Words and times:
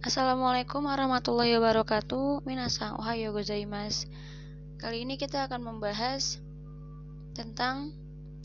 Assalamualaikum 0.00 0.88
warahmatullahi 0.88 1.60
wabarakatuh. 1.60 2.48
Minasang 2.48 2.96
ohayo 2.96 3.36
gozaimasu. 3.36 4.08
Kali 4.80 5.04
ini 5.04 5.20
kita 5.20 5.44
akan 5.44 5.60
membahas 5.60 6.40
tentang 7.36 7.92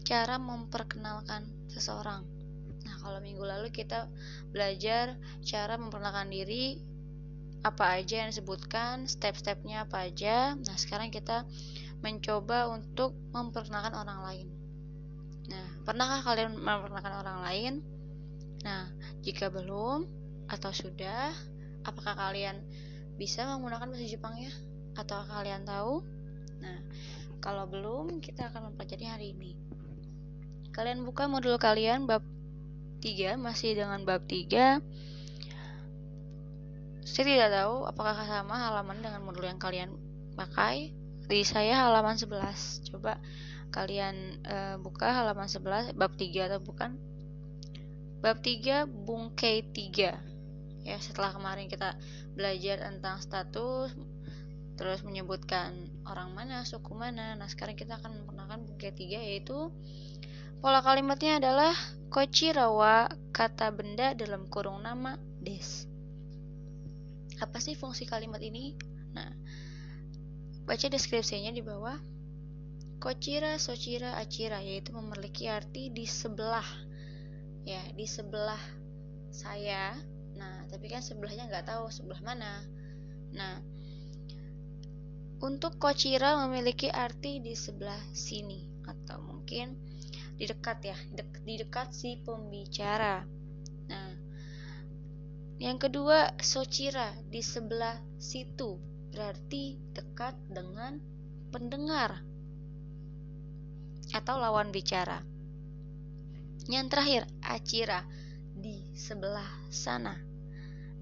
cara 0.04 0.36
memperkenalkan 0.36 1.48
seseorang. 1.72 2.28
Nah, 2.84 2.96
kalau 3.00 3.24
minggu 3.24 3.40
lalu 3.40 3.72
kita 3.72 4.12
belajar 4.52 5.16
cara 5.48 5.80
memperkenalkan 5.80 6.28
diri, 6.28 6.76
apa 7.64 8.04
aja 8.04 8.28
yang 8.28 8.36
disebutkan, 8.36 9.08
step-stepnya 9.08 9.88
apa 9.88 10.12
aja. 10.12 10.60
Nah, 10.60 10.76
sekarang 10.76 11.08
kita 11.08 11.48
mencoba 12.04 12.68
untuk 12.68 13.16
memperkenalkan 13.32 13.96
orang 13.96 14.20
lain. 14.28 14.48
Nah, 15.56 15.68
pernahkah 15.88 16.20
kalian 16.20 16.60
memperkenalkan 16.60 17.16
orang 17.16 17.40
lain? 17.48 17.74
Nah, 18.68 18.92
jika 19.24 19.48
belum 19.48 20.25
atau 20.46 20.72
sudah, 20.74 21.34
apakah 21.86 22.14
kalian 22.14 22.62
bisa 23.16 23.48
menggunakan 23.48 23.90
bahasa 23.90 24.06
Jepang 24.06 24.36
ya? 24.38 24.52
Atau 24.96 25.22
kalian 25.26 25.66
tahu? 25.66 26.04
Nah, 26.62 26.80
kalau 27.42 27.70
belum, 27.70 28.22
kita 28.22 28.50
akan 28.50 28.72
mempelajari 28.72 29.06
hari 29.06 29.28
ini. 29.38 29.54
Kalian 30.76 31.08
buka 31.08 31.32
modul 31.32 31.56
kalian 31.56 32.04
bab 32.04 32.24
3, 33.00 33.40
masih 33.40 33.78
dengan 33.80 34.04
bab 34.04 34.26
3. 34.28 34.82
Saya 37.06 37.24
tidak 37.32 37.50
tahu 37.54 37.86
apakah 37.88 38.18
sama 38.28 38.60
halaman 38.60 39.00
dengan 39.00 39.22
modul 39.24 39.48
yang 39.48 39.62
kalian 39.62 39.94
pakai. 40.36 40.92
Di 41.26 41.42
saya 41.48 41.88
halaman 41.88 42.20
11. 42.20 42.92
Coba 42.92 43.18
kalian 43.72 44.42
uh, 44.46 44.76
buka 44.84 45.10
halaman 45.10 45.48
11 45.48 45.96
bab 45.96 46.12
3 46.18 46.50
atau 46.52 46.60
bukan? 46.60 46.98
Bab 48.20 48.42
3 48.42 48.90
bungkai 48.90 49.64
3. 49.70 50.35
Ya, 50.86 51.02
setelah 51.02 51.34
kemarin 51.34 51.66
kita 51.66 51.98
belajar 52.38 52.78
tentang 52.78 53.18
status 53.18 53.90
terus 54.76 55.02
menyebutkan 55.02 55.74
orang 56.06 56.36
mana, 56.36 56.62
suku 56.68 56.94
mana. 56.94 57.34
Nah, 57.34 57.50
sekarang 57.50 57.74
kita 57.74 57.98
akan 57.98 58.22
memperkenalkan 58.22 58.70
bungkai 58.70 58.94
3 58.94 59.18
yaitu 59.34 59.74
pola 60.62 60.84
kalimatnya 60.86 61.42
adalah 61.42 61.74
kochirawa 62.14 63.10
kata 63.34 63.72
benda 63.74 64.14
dalam 64.14 64.46
kurung 64.46 64.84
nama 64.86 65.18
des. 65.42 65.90
Apa 67.42 67.58
sih 67.60 67.74
fungsi 67.74 68.06
kalimat 68.06 68.40
ini? 68.44 68.78
Nah, 69.16 69.32
baca 70.70 70.86
deskripsinya 70.86 71.50
di 71.50 71.66
bawah. 71.66 71.98
Kochira, 73.02 73.58
sochira, 73.60 74.16
acira 74.22 74.62
yaitu 74.64 74.96
memiliki 74.96 75.52
arti 75.52 75.92
di 75.92 76.08
sebelah 76.08 76.66
ya 77.66 77.82
di 77.98 78.06
sebelah 78.06 78.62
saya 79.34 79.98
nah 80.36 80.68
tapi 80.68 80.92
kan 80.92 81.00
sebelahnya 81.00 81.48
nggak 81.48 81.68
tahu 81.68 81.92
sebelah 81.92 82.22
mana. 82.24 82.64
Nah 83.36 83.60
untuk 85.44 85.76
kocira 85.80 86.40
memiliki 86.48 86.88
arti 86.88 87.44
di 87.44 87.56
sebelah 87.56 88.00
sini 88.16 88.84
atau 88.88 89.20
mungkin 89.20 89.76
di 90.36 90.48
dekat 90.48 90.80
ya 90.84 90.98
di 91.44 91.54
dekat 91.60 91.92
si 91.96 92.20
pembicara. 92.24 93.24
Nah 93.88 94.12
yang 95.56 95.80
kedua 95.80 96.36
socira 96.44 97.16
di 97.32 97.40
sebelah 97.40 97.96
situ 98.20 98.76
berarti 99.16 99.80
dekat 99.96 100.36
dengan 100.52 101.00
pendengar 101.56 102.20
atau 104.12 104.36
lawan 104.36 104.76
bicara. 104.76 105.24
Yang 106.66 106.86
terakhir, 106.92 107.24
acira 107.46 108.04
sebelah 108.96 109.52
sana. 109.68 110.16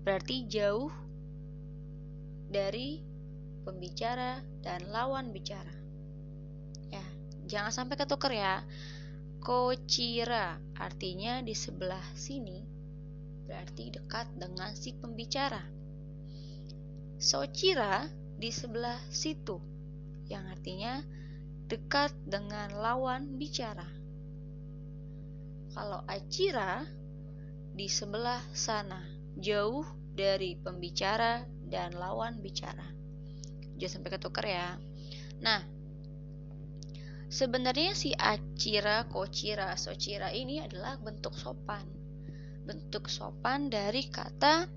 Berarti 0.02 0.50
jauh 0.50 0.90
dari 2.50 3.00
pembicara 3.64 4.42
dan 4.66 4.90
lawan 4.90 5.30
bicara. 5.32 5.72
Ya, 6.90 7.06
jangan 7.46 7.72
sampai 7.72 7.96
ketuker 7.96 8.34
ya. 8.34 8.66
Kocira 9.40 10.58
artinya 10.80 11.44
di 11.44 11.54
sebelah 11.54 12.04
sini 12.16 12.64
berarti 13.44 13.92
dekat 13.92 14.28
dengan 14.40 14.72
si 14.74 14.96
pembicara. 14.96 15.62
Socira 17.20 18.08
di 18.40 18.50
sebelah 18.50 19.00
situ 19.12 19.60
yang 20.32 20.48
artinya 20.48 21.04
dekat 21.68 22.16
dengan 22.24 22.72
lawan 22.80 23.36
bicara. 23.36 23.88
Kalau 25.76 26.02
Acira 26.08 26.88
di 27.74 27.90
sebelah 27.90 28.42
sana, 28.54 29.02
jauh 29.34 29.82
dari 30.14 30.54
pembicara 30.56 31.42
dan 31.66 31.98
lawan 31.98 32.38
bicara. 32.38 32.86
Jangan 33.82 33.92
sampai 34.00 34.12
ketukar 34.14 34.46
ya. 34.46 34.78
Nah, 35.42 35.66
sebenarnya 37.34 37.98
si 37.98 38.14
Acira, 38.14 39.10
Kocira, 39.10 39.74
Socira 39.74 40.30
ini 40.30 40.62
adalah 40.62 41.02
bentuk 41.02 41.34
sopan. 41.34 41.90
Bentuk 42.64 43.10
sopan 43.10 43.74
dari 43.74 44.06
kata 44.08 44.70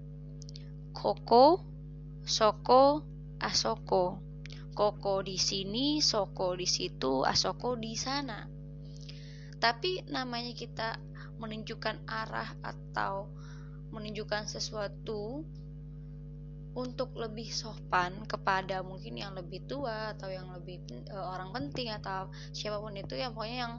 koko, 0.96 1.60
soko, 2.24 3.04
asoko. 3.38 4.24
Koko 4.76 5.24
di 5.24 5.40
sini, 5.40 6.04
soko 6.04 6.52
di 6.52 6.68
situ, 6.68 7.24
asoko 7.24 7.80
di 7.80 7.96
sana 7.96 8.56
tapi 9.56 10.04
namanya 10.12 10.52
kita 10.52 11.00
menunjukkan 11.36 12.04
arah 12.08 12.56
atau 12.64 13.30
menunjukkan 13.92 14.48
sesuatu 14.50 15.44
untuk 16.76 17.16
lebih 17.16 17.48
sopan 17.48 18.28
kepada 18.28 18.84
mungkin 18.84 19.16
yang 19.16 19.32
lebih 19.32 19.64
tua 19.64 20.12
atau 20.12 20.28
yang 20.28 20.52
lebih 20.52 20.84
uh, 21.08 21.32
orang 21.32 21.48
penting 21.56 21.88
atau 21.88 22.28
siapa 22.52 22.76
pun 22.76 22.92
itu 22.92 23.16
yang 23.16 23.32
pokoknya 23.32 23.58
yang 23.64 23.74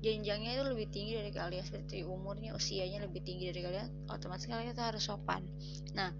jenjangnya 0.00 0.56
itu 0.56 0.64
lebih 0.64 0.88
tinggi 0.88 1.12
dari 1.20 1.28
kalian 1.28 1.60
seperti 1.60 2.00
umurnya 2.08 2.56
usianya 2.56 3.04
lebih 3.04 3.20
tinggi 3.20 3.52
dari 3.52 3.60
kalian 3.60 3.88
otomatis 4.08 4.48
kalian 4.48 4.72
itu 4.72 4.80
harus 4.80 5.04
sopan. 5.04 5.44
Nah 5.92 6.16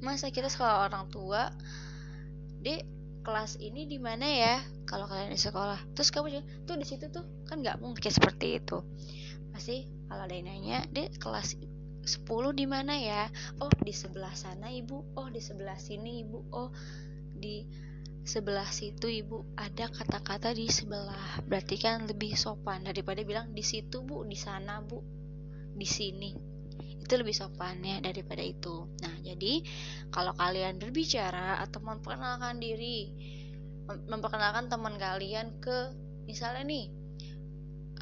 masa 0.00 0.32
kita 0.32 0.48
sekolah 0.48 0.88
orang 0.88 1.12
tua 1.12 1.52
dek 2.64 2.88
kelas 3.20 3.60
ini 3.60 3.84
di 3.84 4.00
mana 4.00 4.24
ya 4.24 4.56
kalau 4.86 5.10
kalian 5.10 5.34
di 5.34 5.40
sekolah. 5.40 5.82
Terus 5.92 6.08
kamu 6.14 6.26
juga 6.30 6.42
tuh 6.64 6.76
di 6.78 6.86
situ 6.86 7.10
tuh 7.10 7.26
kan 7.50 7.60
nggak 7.60 7.82
mungkin 7.82 8.08
seperti 8.08 8.62
itu. 8.62 8.80
Pasti 9.50 9.84
kalau 10.06 10.24
ada 10.24 10.34
yang 10.34 10.46
nanya 10.46 10.86
di 10.88 11.10
kelas 11.18 11.58
10 12.06 12.54
di 12.54 12.66
mana 12.70 12.94
ya? 12.94 13.26
Oh 13.58 13.68
di 13.82 13.90
sebelah 13.90 14.32
sana 14.32 14.70
ibu. 14.70 15.02
Oh 15.18 15.26
di 15.26 15.42
sebelah 15.42 15.76
sini 15.76 16.22
ibu. 16.22 16.38
Oh 16.54 16.70
di 17.34 17.66
sebelah 18.22 18.70
situ 18.70 19.10
ibu. 19.10 19.42
Ada 19.58 19.90
kata-kata 19.90 20.54
di 20.54 20.70
sebelah. 20.70 21.42
Berarti 21.42 21.76
kan 21.82 22.06
lebih 22.06 22.38
sopan 22.38 22.86
daripada 22.86 23.26
bilang 23.26 23.50
di 23.50 23.66
situ 23.66 24.06
bu 24.06 24.22
di 24.22 24.38
sana 24.38 24.78
bu 24.86 25.02
di 25.74 25.86
sini. 25.86 26.30
Itu 27.02 27.18
lebih 27.18 27.34
sopannya 27.34 27.98
daripada 28.02 28.42
itu. 28.42 28.86
Nah 29.02 29.14
jadi 29.22 29.66
kalau 30.14 30.30
kalian 30.38 30.78
berbicara 30.78 31.58
atau 31.58 31.82
memperkenalkan 31.82 32.62
diri 32.62 33.10
memperkenalkan 33.86 34.66
teman 34.66 34.98
kalian 34.98 35.54
ke 35.62 35.94
misalnya 36.26 36.66
nih 36.66 36.84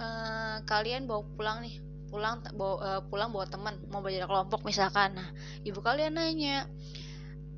uh, 0.00 0.56
kalian 0.64 1.04
bawa 1.04 1.22
pulang 1.36 1.58
nih 1.60 1.76
pulang 2.08 2.40
bawa, 2.54 2.76
uh, 2.78 3.00
pulang 3.10 3.34
bawa 3.34 3.46
teman 3.50 3.74
mau 3.90 3.98
belajar 3.98 4.30
kelompok 4.30 4.62
misalkan. 4.62 5.18
Nah 5.18 5.28
ibu 5.66 5.82
kalian 5.82 6.14
nanya 6.14 6.70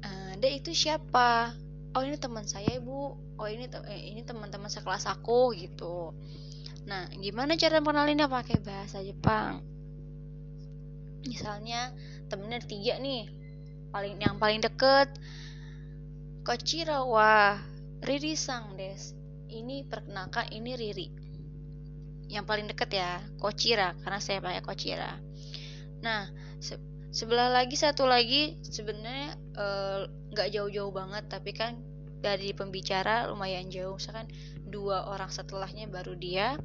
uh, 0.03 0.33
dek 0.41 0.65
itu 0.65 0.73
siapa? 0.73 1.53
Oh 1.97 2.03
ini 2.05 2.17
teman 2.17 2.45
saya 2.49 2.77
ibu. 2.77 3.17
Oh 3.37 3.49
ini 3.49 3.69
te 3.69 3.85
ini 3.93 4.25
teman-teman 4.25 4.73
sekelas 4.73 5.05
aku 5.07 5.53
gitu. 5.55 6.17
Nah 6.89 7.05
gimana 7.21 7.55
cara 7.61 7.85
mengenalinnya 7.85 8.33
pakai 8.33 8.59
bahasa 8.65 9.05
Jepang. 9.05 9.61
Misalnya 11.27 11.93
temennya 12.33 12.65
tiga 12.65 12.97
nih 12.97 13.29
paling 13.93 14.19
yang 14.19 14.37
paling 14.41 14.61
deket 14.65 15.09
Kochira 16.47 17.03
wa 17.03 17.59
Riri 18.05 18.37
Sang 18.37 18.77
des. 18.77 19.17
Ini 19.47 19.87
perkenalkan 19.87 20.51
ini 20.53 20.75
Riri. 20.77 21.09
Yang 22.27 22.45
paling 22.45 22.67
deket 22.67 22.91
ya 22.91 23.23
Kochira 23.39 23.95
karena 24.03 24.19
saya 24.19 24.43
pakai 24.43 24.63
Kochira. 24.63 25.17
Nah 26.03 26.29
se 26.59 26.77
sebelah 27.15 27.49
lagi 27.49 27.79
satu 27.79 28.05
lagi 28.05 28.61
sebenarnya 28.61 29.39
eh, 29.57 30.01
nggak 30.35 30.49
uh, 30.51 30.53
jauh-jauh 30.53 30.93
banget 30.93 31.25
tapi 31.33 31.57
kan 31.57 31.81
dari 32.21 32.51
pembicara 32.53 33.31
lumayan 33.31 33.71
jauh. 33.71 33.97
Misalkan 33.97 34.27
dua 34.67 35.07
orang 35.07 35.31
setelahnya 35.31 35.87
baru 35.87 36.19
dia 36.19 36.59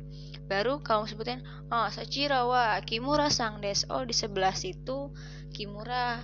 baru 0.50 0.84
kamu 0.84 1.08
sebutin 1.08 1.40
oh 1.72 1.88
Sachira 1.94 2.44
wa 2.44 2.76
Kimura 2.84 3.30
sang 3.32 3.62
des. 3.62 3.86
Oh 3.88 4.04
di 4.04 4.12
sebelah 4.12 4.58
situ 4.58 5.14
Kimura. 5.54 6.20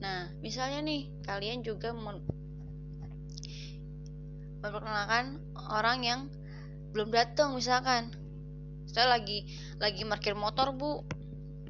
Nah 0.00 0.32
misalnya 0.40 0.80
nih 0.82 1.12
kalian 1.28 1.60
juga 1.60 1.92
memperkenalkan 4.64 5.44
orang 5.68 5.98
yang 6.00 6.20
belum 6.96 7.12
datang 7.12 7.52
misalkan. 7.52 8.08
Saya 8.88 9.12
lagi 9.12 9.44
lagi 9.76 10.08
parkir 10.08 10.32
motor 10.32 10.72
bu 10.72 11.04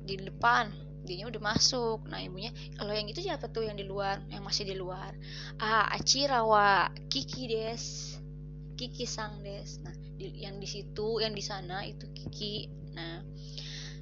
di 0.07 0.15
depan 0.21 0.71
dia 1.03 1.27
udah 1.27 1.43
masuk. 1.43 2.07
Nah 2.07 2.23
ibunya 2.23 2.55
kalau 2.79 2.95
yang 2.95 3.11
itu 3.11 3.19
siapa 3.19 3.51
tuh 3.51 3.67
yang 3.67 3.75
di 3.75 3.83
luar? 3.83 4.23
Yang 4.31 4.43
masih 4.47 4.65
di 4.71 4.77
luar. 4.79 5.11
Ah 5.59 5.91
Acira 5.91 6.47
wa 6.47 6.87
Kiki 7.11 7.51
des. 7.51 8.15
Kiki 8.79 9.11
sang 9.11 9.43
des. 9.43 9.83
Nah 9.83 9.93
di, 10.15 10.31
yang 10.47 10.63
di 10.63 10.69
situ 10.71 11.19
yang 11.19 11.35
di 11.35 11.43
sana 11.43 11.83
itu 11.83 12.07
Kiki. 12.15 12.71
Nah 12.95 13.27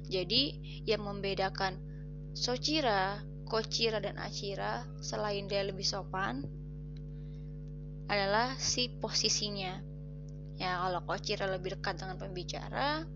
jadi 0.05 0.53
yang 0.85 1.01
membedakan 1.01 1.81
Sochira 2.37 3.17
Kochira 3.47 4.01
dan 4.01 4.19
Acira 4.19 4.83
selain 4.99 5.45
dia 5.47 5.63
lebih 5.63 5.85
sopan 5.85 6.43
adalah 8.13 8.53
si 8.61 8.93
posisinya. 8.93 9.81
Ya 10.61 10.77
kalau 10.85 11.01
Kochira 11.09 11.49
lebih 11.49 11.81
dekat 11.81 11.97
dengan 11.97 12.21
pembicara 12.21 13.09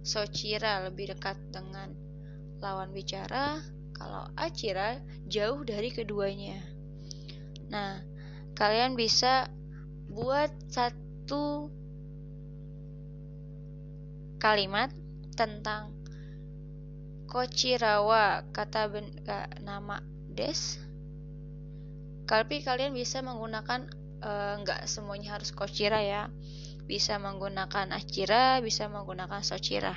Sochira 0.00 0.80
lebih 0.88 1.12
dekat 1.12 1.36
dengan 1.52 1.92
lawan 2.64 2.92
bicara. 2.92 3.60
Kalau 3.92 4.32
Acira 4.32 4.96
jauh 5.28 5.60
dari 5.60 5.92
keduanya. 5.92 6.56
Nah 7.68 8.00
kalian 8.56 8.96
bisa 8.96 9.52
buat 10.08 10.48
satu 10.72 11.68
kalimat 14.40 14.88
tentang 15.36 15.92
Kochirawa 17.28 18.48
kata 18.56 18.88
ben, 18.88 19.12
nama 19.60 20.00
des. 20.32 20.80
Tapi 22.24 22.64
kalian 22.64 22.96
bisa 22.96 23.20
menggunakan 23.20 23.86
nggak 24.20 24.80
uh, 24.84 24.88
semuanya 24.88 25.36
harus 25.38 25.52
Kochira 25.52 26.00
ya. 26.04 26.28
Bisa 26.84 27.16
menggunakan 27.22 27.94
Achira 27.94 28.58
bisa 28.60 28.90
menggunakan 28.90 29.40
Sochira 29.46 29.94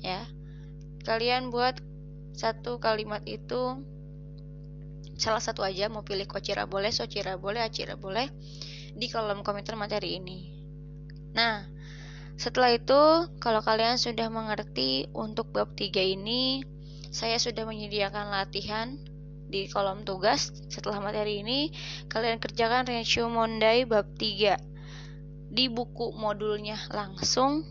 ya. 0.00 0.28
Kalian 1.02 1.48
buat 1.50 1.80
satu 2.36 2.82
kalimat 2.82 3.24
itu 3.24 3.80
salah 5.16 5.40
satu 5.40 5.64
aja 5.64 5.88
mau 5.88 6.04
pilih 6.04 6.28
Kochira 6.28 6.68
boleh 6.68 6.92
Sochira 6.92 7.40
boleh 7.40 7.64
Achira 7.64 7.96
boleh 7.96 8.28
di 8.92 9.06
kolom 9.08 9.40
komentar 9.40 9.74
materi 9.74 10.20
ini. 10.20 10.52
Nah 11.32 11.76
setelah 12.36 12.76
itu, 12.76 13.32
kalau 13.40 13.64
kalian 13.64 13.96
sudah 13.96 14.28
mengerti 14.28 15.08
untuk 15.16 15.56
bab 15.56 15.72
3 15.72 16.04
ini, 16.04 16.60
saya 17.08 17.40
sudah 17.40 17.64
menyediakan 17.64 18.28
latihan 18.28 19.00
di 19.46 19.70
kolom 19.70 20.02
tugas. 20.02 20.52
Setelah 20.68 21.00
materi 21.00 21.42
ini, 21.42 21.70
kalian 22.10 22.42
kerjakan 22.42 22.86
ratio 22.86 23.30
Mondai 23.30 23.86
bab 23.86 24.06
3 24.18 24.58
di 25.50 25.66
buku 25.70 26.14
modulnya 26.14 26.76
langsung. 26.90 27.62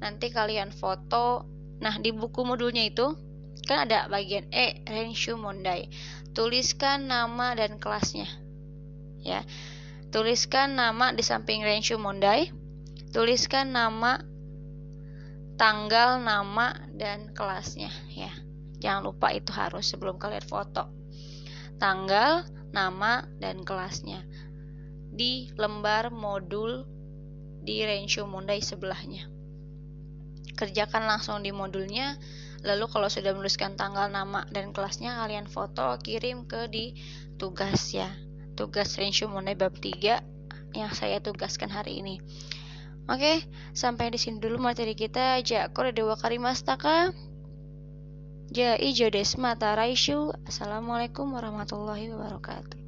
Nanti 0.00 0.32
kalian 0.32 0.72
foto. 0.72 1.48
Nah, 1.80 1.96
di 1.96 2.12
buku 2.12 2.44
modulnya 2.44 2.84
itu 2.84 3.16
kan 3.64 3.88
ada 3.88 4.08
bagian 4.08 4.48
E, 4.52 4.84
ratio 4.84 5.40
Mondai. 5.40 5.88
Tuliskan 6.32 7.08
nama 7.08 7.56
dan 7.56 7.80
kelasnya. 7.80 8.28
Ya. 9.20 9.44
Tuliskan 10.10 10.76
nama 10.76 11.12
di 11.12 11.24
samping 11.24 11.64
ratio 11.64 11.96
Mondai 11.96 12.60
tuliskan 13.10 13.74
nama 13.74 14.22
tanggal 15.58 16.22
nama 16.22 16.78
dan 16.94 17.34
kelasnya 17.34 17.90
ya 18.14 18.30
jangan 18.80 19.12
lupa 19.12 19.30
itu 19.30 19.52
harus 19.52 19.86
sebelum 19.86 20.16
kalian 20.16 20.44
foto. 20.44 20.88
Tanggal 21.76 22.48
nama 22.72 23.24
dan 23.38 23.62
kelasnya. 23.62 24.24
Di 25.12 25.52
lembar 25.54 26.08
modul 26.10 26.88
di 27.60 27.84
Renshu 27.84 28.24
Mundai 28.24 28.64
sebelahnya. 28.64 29.28
Kerjakan 30.56 31.06
langsung 31.06 31.44
di 31.44 31.52
modulnya 31.52 32.16
lalu 32.60 32.84
kalau 32.92 33.08
sudah 33.08 33.32
menuliskan 33.32 33.80
tanggal 33.80 34.12
nama 34.12 34.44
dan 34.52 34.76
kelasnya 34.76 35.16
kalian 35.24 35.48
foto 35.48 35.96
kirim 36.04 36.44
ke 36.44 36.68
di 36.68 36.92
tugas 37.40 37.92
ya. 37.92 38.08
Tugas 38.56 38.96
Renshu 39.00 39.28
Mundai 39.28 39.56
bab 39.56 39.72
3 39.76 40.76
yang 40.76 40.92
saya 40.92 41.18
tugaskan 41.24 41.72
hari 41.72 42.04
ini. 42.04 42.20
Oke, 43.10 43.42
sampai 43.74 44.12
di 44.12 44.20
sini 44.20 44.38
dulu 44.38 44.60
materi 44.62 44.94
kita. 44.94 45.42
Jakor 45.42 45.90
dewa 45.90 46.14
karimastaka. 46.14 47.10
Ja 48.50 48.74
ijo 48.78 49.10
desmata 49.14 49.78
raishu. 49.78 50.34
Assalamualaikum 50.42 51.38
warahmatullahi 51.38 52.10
wabarakatuh. 52.10 52.79